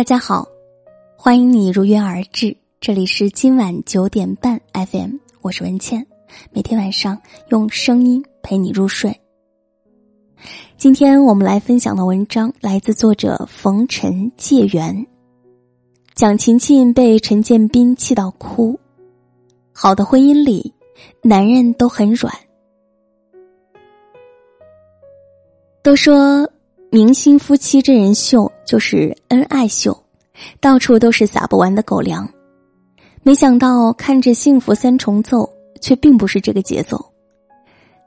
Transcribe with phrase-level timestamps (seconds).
[0.00, 0.48] 大家好，
[1.14, 6.06] 欢迎你如约而至，这里是今晚九点半 FM，我是文倩，
[6.52, 7.20] 每天晚上
[7.50, 9.14] 用声音陪你入睡。
[10.78, 15.06] 今天我们来分享的文章来自作者冯晨借缘。
[16.14, 18.80] 蒋勤勤被陈建斌气到哭。
[19.70, 20.72] 好的婚姻里，
[21.20, 22.32] 男人都很软。
[25.82, 26.50] 都说
[26.92, 29.96] 明星夫妻真人秀就是恩爱秀，
[30.58, 32.28] 到处都是撒不完的狗粮。
[33.22, 35.48] 没想到看着幸福三重奏，
[35.80, 37.00] 却并不是这个节奏。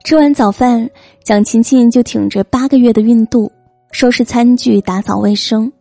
[0.03, 0.89] 吃完早饭，
[1.23, 3.49] 蒋勤勤就挺着八个月的孕肚，
[3.93, 5.71] 收拾餐具、打扫卫生。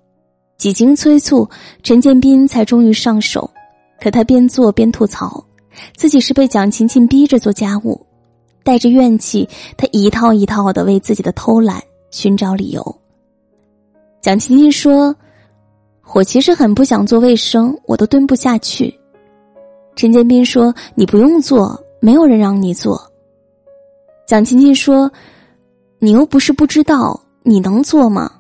[0.57, 1.49] 几经催促，
[1.83, 3.51] 陈建斌才终于上手。
[4.01, 5.45] 可他边做边吐槽，
[5.97, 8.01] 自己是被蒋勤勤逼着做家务，
[8.63, 12.97] 带着怨气，他一套一套的为自己的偷懒寻找理由。
[14.21, 15.13] 蒋勤勤说
[16.15, 18.97] ：“我其实很不想做卫生，我都蹲不下去。”
[19.97, 23.03] 陈建斌说：“你不用做，没有人让你做。”
[24.25, 25.11] 蒋勤勤说
[25.99, 28.31] ：“你又不是不知道，你能做吗？”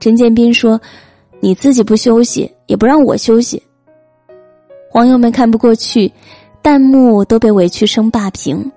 [0.00, 0.80] 陈建斌说。
[1.38, 3.62] 你自己不休息，也不让我休息。
[4.94, 6.10] 网友们看不过去，
[6.62, 8.72] 弹幕都被委屈声霸屏。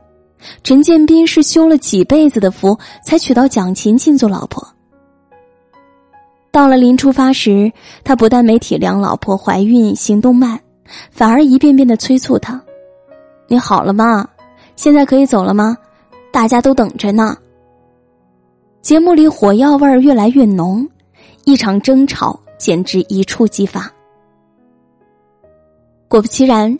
[0.64, 4.68] 陈建斌是修了几辈子的福，才娶到蒋勤勤做老婆。
[6.52, 7.72] 到了临出发时，
[8.04, 10.60] 他不但没体谅老婆怀孕、行动慢，
[11.12, 12.62] 反而一遍遍的催促她
[13.48, 14.28] ：“你好了吗？
[14.76, 15.78] 现在可以走了吗？
[16.32, 17.38] 大家都等着呢。”
[18.82, 20.88] 节目里火药味儿越来越浓，
[21.46, 22.40] 一场争吵。
[22.60, 23.90] 简直一触即发。
[26.10, 26.76] 果不其然，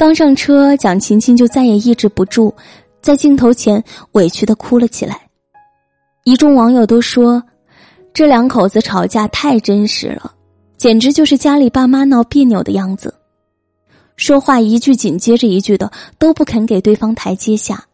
[0.00, 2.54] 刚上车，蒋勤勤就再也抑制不住，
[3.02, 5.28] 在镜头前委屈的哭了起来。
[6.24, 7.42] 一众网友都说，
[8.14, 10.34] 这两口子吵架太真实了，
[10.78, 13.14] 简直就是家里爸妈闹别扭的样子，
[14.16, 17.84] 说话一句紧接着一句的，都不肯给对方台阶下。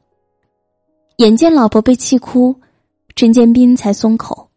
[1.16, 2.54] 眼见老婆被气哭，
[3.16, 4.48] 陈建斌才松口：“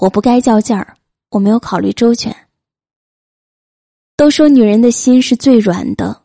[0.00, 0.96] 我不该较劲儿。”
[1.30, 2.34] 我没有考虑周全。
[4.16, 6.19] 都说女人的心是最软的，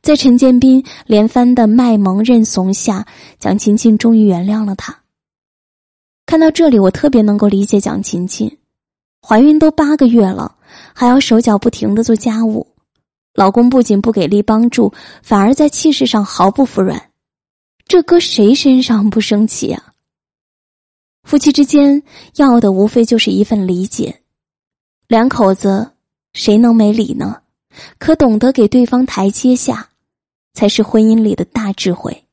[0.00, 3.06] 在陈建斌连番的卖萌认怂下，
[3.38, 4.96] 蒋勤勤终于原谅了他。
[6.24, 8.58] 看到这里，我特别能够理解蒋勤勤，
[9.20, 10.56] 怀孕都八个月了，
[10.94, 12.66] 还要手脚不停的做家务，
[13.34, 14.92] 老公不仅不给力帮助，
[15.22, 17.10] 反而在气势上毫不服软，
[17.86, 19.94] 这搁谁身上不生气啊？
[21.24, 22.02] 夫妻之间
[22.36, 24.22] 要的无非就是一份理解。
[25.08, 25.90] 两口子，
[26.32, 27.40] 谁能没理呢？
[27.98, 29.88] 可懂得给对方台阶下，
[30.54, 32.24] 才是婚姻里的大智慧。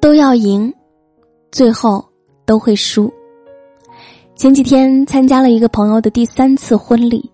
[0.00, 0.72] 都要赢，
[1.50, 2.04] 最后
[2.46, 3.12] 都会输。
[4.36, 7.30] 前几天参加了一个朋友的第三次婚礼，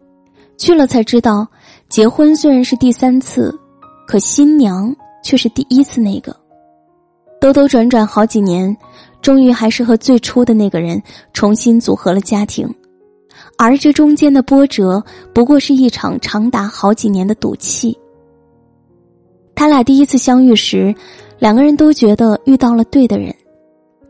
[0.56, 1.46] 去了才知道，
[1.88, 3.56] 结婚虽然是第三次，
[4.06, 6.34] 可新娘却是第一次那个。
[7.40, 8.76] 兜兜转转好几年。
[9.20, 11.02] 终于还是和最初的那个人
[11.32, 12.68] 重新组合了家庭，
[13.56, 15.02] 而这中间的波折
[15.32, 17.96] 不过是一场长达好几年的赌气。
[19.54, 20.94] 他俩第一次相遇时，
[21.38, 23.34] 两个人都觉得遇到了对的人，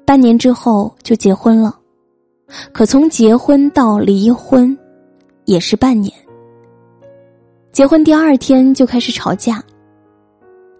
[0.04, 1.78] 半年之后就结婚了。
[2.72, 4.76] 可从结婚到离婚，
[5.44, 6.12] 也是半年。
[7.72, 9.62] 结婚第二天就开始吵架，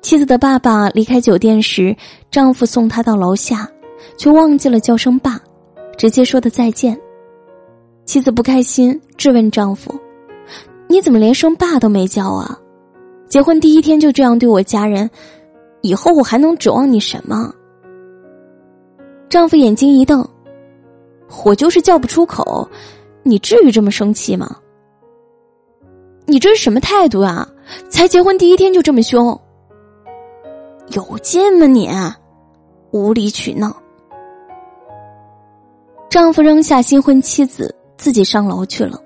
[0.00, 1.96] 妻子的爸爸离开酒店时，
[2.30, 3.68] 丈夫送她到楼下。
[4.18, 5.40] 却忘记了叫声爸，
[5.96, 6.96] 直接说的再见。
[8.04, 9.94] 妻子不开心，质问丈夫
[10.88, 12.58] ：“你怎么连声爸都没叫啊？
[13.28, 15.08] 结婚第一天就这样对我家人，
[15.80, 17.52] 以后我还能指望你什么？”
[19.28, 20.26] 丈夫眼睛一瞪
[21.44, 22.68] ：“我就是叫不出口，
[23.22, 24.56] 你至于这么生气吗？
[26.26, 27.48] 你这是什么态度啊？
[27.88, 29.38] 才结婚第一天就这么凶，
[30.88, 31.90] 有劲吗你？
[32.92, 33.74] 无理取闹。”
[36.08, 39.00] 丈夫扔下新婚妻子，自己上楼去了。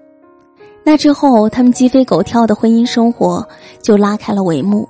[0.84, 3.46] 那之后，他们鸡飞狗跳的婚姻生活
[3.82, 4.88] 就拉开了帷幕，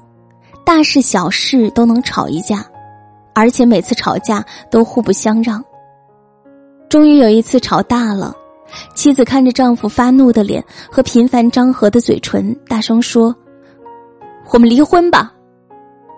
[0.64, 2.64] 大事小事都能吵一架，
[3.34, 5.64] 而且每次吵架都互不相让。
[6.88, 8.34] 终于有一次吵大了，
[8.94, 13.34] 妻子看着丈夫发怒的脸和频繁张合的嘴唇，大声说
[14.52, 15.32] ：“我们离婚吧，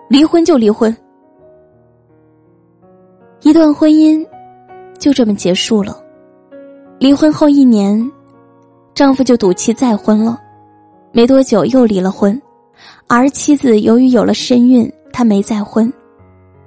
[0.09, 0.95] 离婚就离婚。”
[3.41, 4.25] 一段婚姻。
[4.99, 5.99] 就这么结束了。
[7.01, 8.11] 离婚后一年，
[8.93, 10.39] 丈夫就赌气再婚了，
[11.11, 12.39] 没多久又离了婚，
[13.07, 15.91] 而妻子由于有了身孕，她没再婚，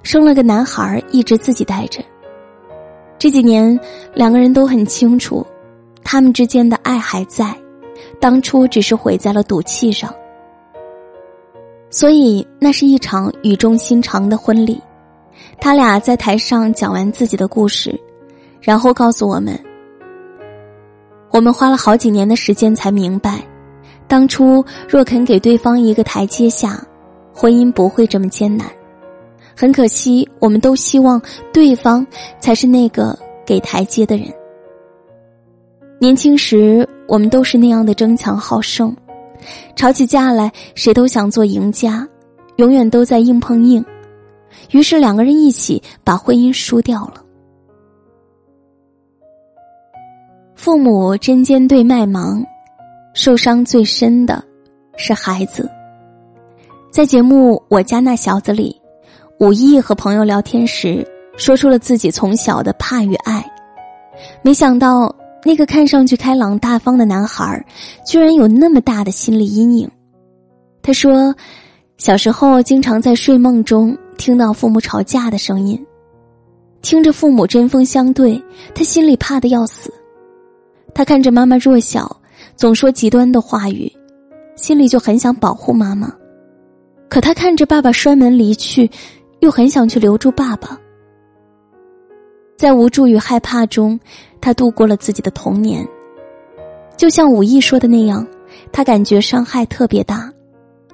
[0.03, 2.03] 生了个男孩一直自己带着。
[3.17, 3.79] 这几年，
[4.13, 5.47] 两个人都很清楚，
[6.03, 7.55] 他们之间的爱还在，
[8.19, 10.13] 当初只是毁在了赌气上。
[11.89, 14.81] 所以，那是一场语重心长的婚礼。
[15.61, 17.97] 他俩在台上讲完自己的故事，
[18.59, 19.57] 然后告诉我们：
[21.35, 23.45] 我们花了好几年的时间才明白，
[24.07, 26.81] 当初若肯给对方一个台阶下，
[27.33, 28.65] 婚姻不会这么艰难。
[29.53, 31.21] 很可惜，我们都希望
[31.51, 32.07] 对方
[32.39, 34.31] 才是那个给台阶的人。
[35.99, 38.95] 年轻时，我们都是那样的争强好胜，
[39.75, 42.07] 吵起架来，谁都想做赢家，
[42.55, 43.83] 永远都在硬碰硬。
[44.71, 47.24] 于是两个人一起把婚姻输掉了。
[50.55, 52.43] 父母针尖对麦芒，
[53.13, 54.43] 受伤最深的
[54.97, 55.69] 是孩子。
[56.91, 58.75] 在节目《我家那小子》里，
[59.39, 61.05] 武艺和朋友聊天时
[61.37, 63.45] 说出了自己从小的怕与爱。
[64.41, 65.13] 没想到
[65.43, 67.63] 那个看上去开朗大方的男孩，
[68.05, 69.89] 居然有那么大的心理阴影。
[70.81, 71.35] 他说，
[71.97, 73.95] 小时候经常在睡梦中。
[74.17, 75.85] 听到父母吵架的声音，
[76.81, 78.41] 听着父母针锋相对，
[78.73, 79.93] 他心里怕的要死。
[80.95, 82.19] 他看着妈妈弱小，
[82.55, 83.91] 总说极端的话语，
[84.55, 86.11] 心里就很想保护妈妈。
[87.09, 88.89] 可他看着爸爸摔门离去，
[89.41, 90.79] 又很想去留住爸爸。
[92.55, 93.99] 在无助与害怕中，
[94.39, 95.85] 他度过了自己的童年。
[96.95, 98.25] 就像武艺说的那样，
[98.71, 100.31] 他感觉伤害特别大。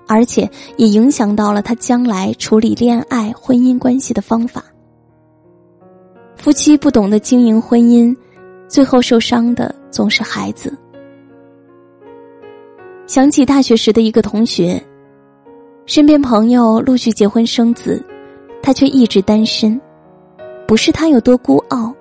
[0.08, 4.66] 而且也影响到了他将来处理恋爱、婚姻关系的方法。
[6.36, 8.14] 夫妻不懂得经营婚姻，
[8.68, 10.76] 最后受伤的总是孩子。
[13.06, 14.82] 想起大学时的一个同学，
[15.86, 18.04] 身边朋友陆续结婚生子，
[18.64, 19.80] 他却一直单身。
[20.66, 21.94] 不是他有多孤傲，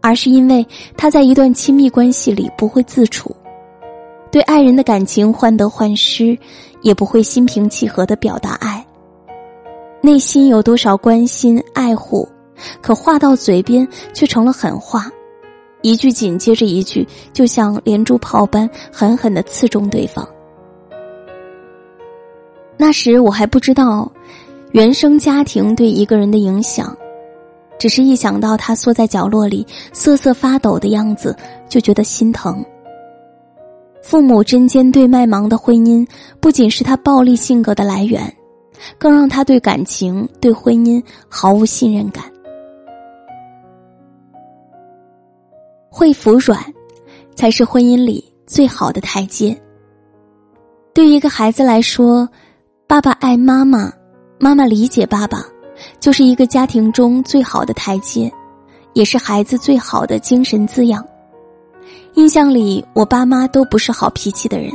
[0.00, 0.66] 而是因为
[0.96, 3.34] 他在一段亲密关系里不会自处。
[4.32, 6.36] 对爱人的感情患得患失，
[6.82, 8.84] 也不会心平气和的表达爱。
[10.00, 12.28] 内心有多少关心爱护，
[12.82, 15.08] 可话到嘴边却成了狠话，
[15.84, 20.26] 一句紧接着一句，就像连珠炮般狠狠的刺中对方。
[22.78, 24.10] 那时我还不知道，
[24.72, 26.96] 原生家庭对一个人的影响，
[27.78, 31.36] 只是一想到他缩在角落里瑟瑟发抖的样子，
[31.68, 32.64] 就觉得心疼。
[34.02, 36.06] 父母针尖对麦芒的婚姻，
[36.40, 38.34] 不仅是他暴力性格的来源，
[38.96, 42.24] 更让他对感情、对婚姻毫无信任感。
[45.96, 46.60] 会服软，
[47.36, 49.56] 才是婚姻里最好的台阶。
[50.92, 52.28] 对于一个孩子来说，
[52.88, 53.92] 爸爸爱妈妈，
[54.40, 55.44] 妈妈理解爸爸，
[56.00, 58.28] 就是一个家庭中最好的台阶，
[58.92, 61.06] 也是孩子最好的精神滋养。
[62.14, 64.72] 印象里，我爸妈都不是好脾气的人，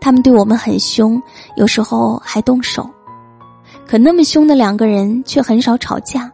[0.00, 1.22] 他们对我们很凶，
[1.54, 2.84] 有时候还动手。
[3.86, 6.28] 可那么凶的两个人却很少吵架，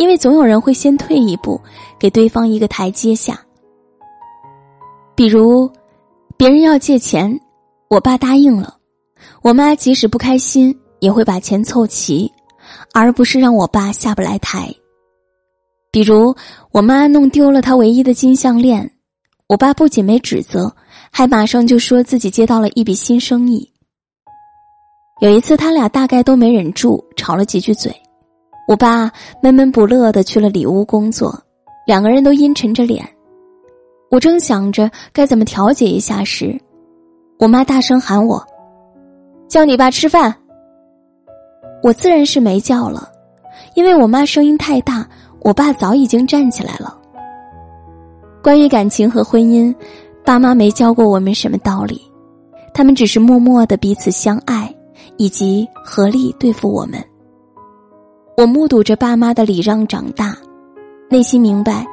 [0.00, 1.60] 因为总有人会先退一步，
[1.98, 3.38] 给对方一个台阶下。
[5.14, 5.70] 比如，
[6.38, 7.38] 别人要借钱，
[7.90, 8.78] 我爸答应了，
[9.42, 12.32] 我妈即使不开心也会把钱凑齐，
[12.94, 14.74] 而不是让我爸下不来台。
[15.90, 16.34] 比如，
[16.72, 18.90] 我妈弄丢了她唯一的金项链。
[19.48, 20.74] 我爸不仅没指责，
[21.10, 23.70] 还马上就说自己接到了一笔新生意。
[25.20, 27.94] 有一次，他俩大概都没忍住，吵了几句嘴。
[28.70, 29.10] 我爸
[29.42, 31.36] 闷闷不乐的去了里屋工作，
[31.88, 33.04] 两个人都阴沉着脸。
[34.12, 36.56] 我正想着该怎么调解一下时，
[37.40, 38.40] 我妈大声喊我
[39.50, 40.32] ：“叫你爸吃饭。”
[41.82, 43.10] 我自然是没叫了，
[43.74, 45.04] 因为我妈声音太大，
[45.40, 46.96] 我爸早已经站起来了。
[48.40, 49.74] 关于感情和婚姻，
[50.24, 52.00] 爸妈没教过我们什么道理，
[52.72, 54.72] 他们只是默默的彼此相爱，
[55.16, 57.04] 以及合力对付我们。
[58.40, 60.34] 我目睹着爸妈的礼让长大，
[61.10, 61.86] 内心明白，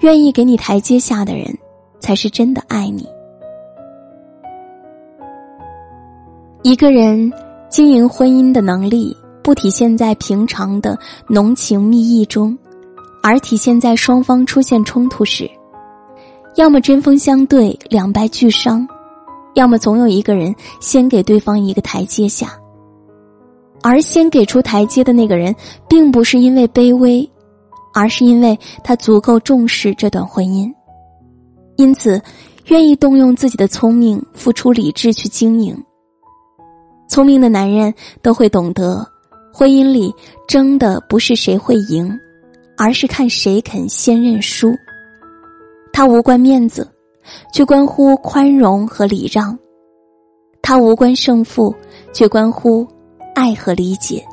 [0.00, 1.56] 愿意给你台阶下的人，
[2.00, 3.06] 才是真的爱你。
[6.64, 7.32] 一个人
[7.70, 12.58] 经营婚姻的能力，不体现在平常的浓情蜜意中，
[13.22, 15.48] 而体现在双方出现冲突时。
[16.56, 18.84] 要么针锋相对，两败俱伤；
[19.54, 22.58] 要么总有一个人先给对方一个台阶下。
[23.82, 25.54] 而先给出台阶的那个人，
[25.88, 27.28] 并不是因为卑微，
[27.92, 30.72] 而是因为他足够重视这段婚姻，
[31.76, 32.22] 因此
[32.66, 35.76] 愿意动用自己的聪明，付出理智去经营。
[37.08, 39.06] 聪明的男人都会懂得，
[39.52, 40.14] 婚姻里
[40.46, 42.10] 争的不是谁会赢，
[42.78, 44.72] 而是看谁肯先认输。
[45.92, 46.88] 它无关面子，
[47.52, 49.54] 却关乎宽容和礼让；
[50.62, 51.74] 它无关胜负，
[52.14, 52.86] 却关乎
[53.34, 54.24] 爱和理解。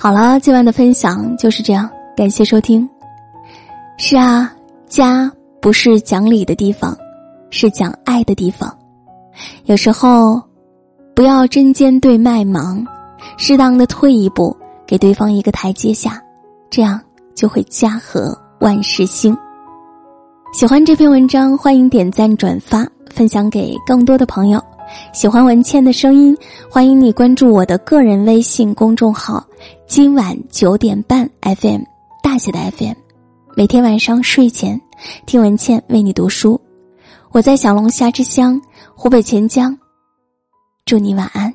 [0.00, 2.88] 好了，今晚的分享就是这样，感谢收听。
[3.96, 4.52] 是啊，
[4.86, 6.96] 家不是讲理的地方，
[7.50, 8.72] 是讲爱的地方。
[9.64, 10.40] 有时候，
[11.14, 12.86] 不要针尖对麦芒，
[13.36, 16.22] 适当的退一步，给对方一个台阶下，
[16.70, 17.00] 这样
[17.34, 19.36] 就会家和万事兴。
[20.50, 24.60] 喜欢这篇文章，欢迎点赞转发，分享给更多的朋友。
[25.12, 26.36] 喜欢文倩的声音，
[26.70, 29.46] 欢迎你关注我的个人微信公众号
[29.86, 31.82] “今晚九点半 FM”
[32.22, 32.94] 大写的 FM，
[33.54, 34.80] 每天晚上睡前
[35.26, 36.58] 听文倩为你读书。
[37.30, 38.60] 我在小龙虾之乡
[38.94, 39.78] 湖北潜江，
[40.86, 41.52] 祝你晚安。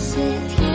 [0.00, 0.16] 些
[0.48, 0.69] 天。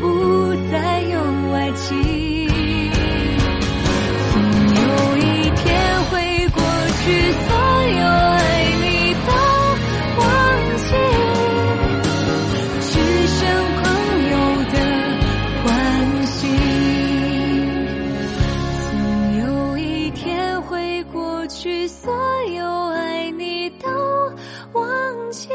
[0.00, 1.18] 不再有
[1.52, 1.88] 爱情，
[4.32, 4.34] 总
[4.74, 4.82] 有
[5.16, 5.20] 一
[5.56, 5.64] 天
[6.10, 6.12] 会
[6.48, 6.60] 过
[7.00, 7.04] 去。
[7.32, 7.48] 所
[7.92, 8.38] 有爱
[8.82, 8.84] 你
[9.24, 9.28] 都
[10.20, 10.22] 忘
[10.76, 10.86] 记，
[12.82, 12.92] 只
[13.28, 13.38] 剩
[13.80, 13.82] 朋
[14.30, 14.34] 友
[14.72, 14.74] 的
[15.62, 15.68] 关
[16.26, 16.32] 心。
[18.90, 18.92] 总
[19.38, 19.42] 有
[19.78, 22.12] 一天会过去，所
[22.52, 22.60] 有
[22.90, 23.88] 爱你都
[24.72, 25.48] 忘记。